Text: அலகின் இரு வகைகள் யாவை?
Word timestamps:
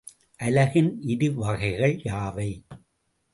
அலகின் 0.39 0.89
இரு 1.03 1.29
வகைகள் 1.35 1.95
யாவை? 2.03 2.49